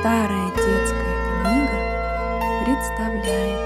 [0.00, 3.58] Старая детская книга представляет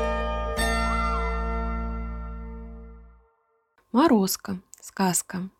[3.93, 4.59] Морозко.
[4.81, 5.51] Сказка.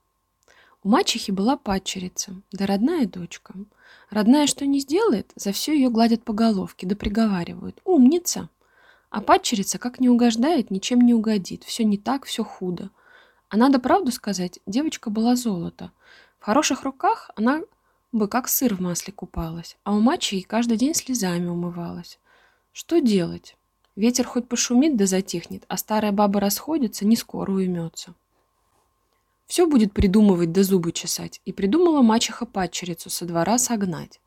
[0.83, 3.53] У мачехи была падчерица, да родная дочка.
[4.09, 7.79] Родная что не сделает, за все ее гладят по головке, да приговаривают.
[7.85, 8.49] Умница!
[9.11, 11.65] А падчерица, как не угождает, ничем не угодит.
[11.65, 12.89] Все не так, все худо.
[13.51, 15.93] А надо правду сказать, девочка была золото.
[16.41, 17.61] В хороших руках она
[18.13, 22.19] бы как сыр в масле купалась, а у мачехи каждый день слезами умывалась.
[22.73, 23.57] Что делать?
[23.97, 28.15] Ветер хоть пошумит да затихнет, а старая баба расходится, не скоро уймется.
[29.47, 31.43] Все будет придумывать да зубы чесать.
[31.45, 34.19] И придумала мачеха падчерицу со двора согнать.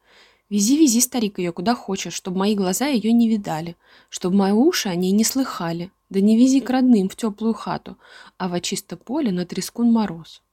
[0.52, 3.76] Вези, вези, старик, ее куда хочешь, чтобы мои глаза ее не видали,
[4.10, 5.92] чтобы мои уши о ней не слыхали.
[6.12, 7.98] Да не вези к родным в теплую хату,
[8.38, 10.44] а во чисто поле на трескун мороз.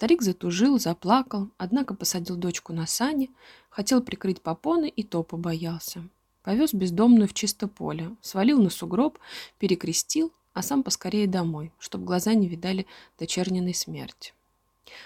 [0.00, 3.28] Старик затужил, заплакал, однако посадил дочку на сани,
[3.68, 6.08] хотел прикрыть попоны и то побоялся.
[6.42, 9.18] Повез бездомную в чисто поле, свалил на сугроб,
[9.58, 12.86] перекрестил, а сам поскорее домой, чтобы глаза не видали
[13.18, 14.32] дочерненной смерти.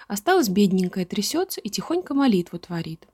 [0.06, 3.08] Осталась бедненькая, трясется и тихонько молитву творит.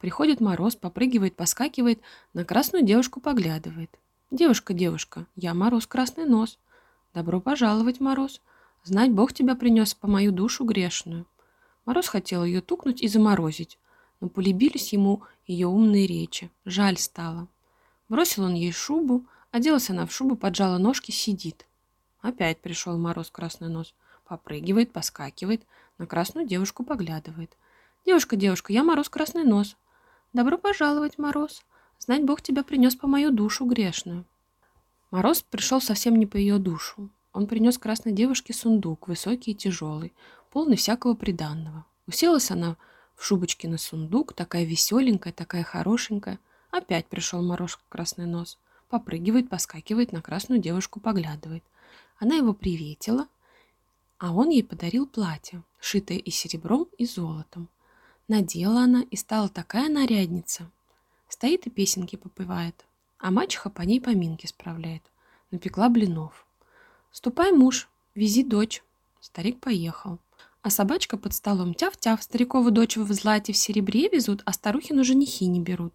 [0.00, 2.00] Приходит мороз, попрыгивает, поскакивает,
[2.34, 3.96] на красную девушку поглядывает.
[4.32, 6.58] «Девушка, девушка, я Мороз Красный Нос.
[7.14, 8.40] Добро пожаловать, Мороз.
[8.82, 11.26] Знать Бог тебя принес по мою душу грешную.
[11.84, 13.78] Мороз хотел ее тукнуть и заморозить,
[14.20, 16.50] но полюбились ему ее умные речи.
[16.64, 17.48] Жаль стало.
[18.08, 21.66] Бросил он ей шубу, оделась она в шубу, поджала ножки, сидит.
[22.20, 23.94] Опять пришел Мороз Красный Нос.
[24.24, 25.62] Попрыгивает, поскакивает,
[25.98, 27.56] на красную девушку поглядывает.
[28.06, 29.76] «Девушка, девушка, я Мороз Красный Нос.
[30.32, 31.62] Добро пожаловать, Мороз.
[31.98, 34.24] Знать Бог тебя принес по мою душу грешную».
[35.10, 37.10] Мороз пришел совсем не по ее душу.
[37.32, 40.12] Он принес красной девушке сундук, высокий и тяжелый,
[40.50, 41.84] полный всякого приданного.
[42.06, 42.76] Уселась она
[43.14, 46.40] в шубочке на сундук, такая веселенькая, такая хорошенькая.
[46.70, 48.58] Опять пришел мороз красный нос.
[48.88, 51.62] Попрыгивает, поскакивает, на красную девушку поглядывает.
[52.18, 53.28] Она его приветила,
[54.18, 57.68] а он ей подарил платье, шитое и серебром, и золотом.
[58.26, 60.70] Надела она и стала такая нарядница.
[61.28, 62.84] Стоит и песенки попивает,
[63.18, 65.02] а мачеха по ней поминки справляет.
[65.50, 66.46] Напекла блинов.
[67.12, 68.82] «Ступай, муж, вези дочь».
[69.20, 70.18] Старик поехал.
[70.62, 75.46] А собачка под столом тяв-тяв, старикову дочь в злате в серебре везут, а старухину женихи
[75.46, 75.94] не берут.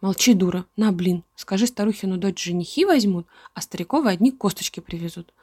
[0.00, 5.34] Молчи, дура, на, блин, скажи старухину дочь женихи возьмут, а стариковы одни косточки привезут.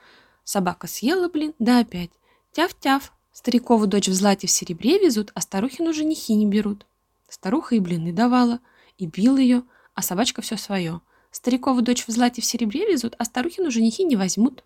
[0.46, 2.12] Собака съела, блин, да опять.
[2.54, 6.86] Тяв-тяв, старикову дочь в злате в серебре везут, а старухину женихи не берут.
[7.28, 8.60] Старуха и блины давала,
[8.98, 11.02] и бил ее, а собачка все свое.
[11.32, 14.64] Старикову дочь в злате в серебре везут, а старухину женихи не возьмут.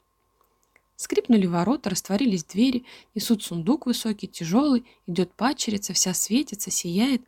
[1.00, 2.84] Скрипнули ворота, растворились двери,
[3.16, 7.22] несут сундук высокий, тяжелый, идет пачерица, вся светится, сияет.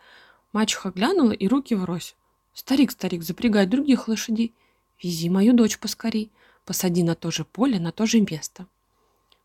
[0.51, 2.17] Мачеха глянула и руки врозь.
[2.53, 4.53] «Старик, старик, запрягай других лошадей.
[5.01, 6.33] Вези мою дочь поскорей.
[6.65, 8.67] Посади на то же поле, на то же место».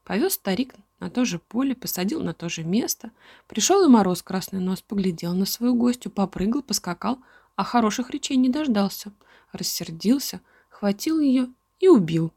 [0.03, 3.13] Повез старик на то же поле, посадил на то же место.
[3.47, 7.21] Пришел и мороз красный нос, поглядел на свою гостью, попрыгал, поскакал,
[7.55, 9.13] а хороших речей не дождался.
[9.53, 11.47] Рассердился, хватил ее
[11.79, 12.33] и убил.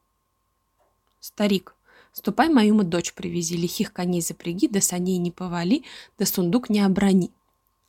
[1.20, 1.76] Старик,
[2.14, 5.84] Ступай мою дочь привези, лихих коней запряги, да саней не повали,
[6.18, 7.32] да сундук не оброни.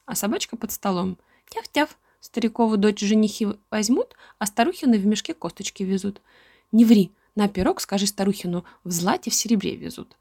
[0.06, 1.18] А собачка под столом.
[1.48, 6.20] Тяв-тяв, старикову дочь женихи возьмут, а старухины в мешке косточки везут.
[6.72, 10.16] Не ври, на пирог скажи старухину, в злате в серебре везут.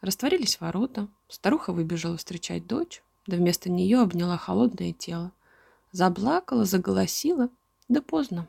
[0.00, 5.32] Растворились ворота, старуха выбежала встречать дочь, да вместо нее обняла холодное тело.
[5.92, 7.50] Заплакала, заголосила,
[7.88, 8.48] да поздно.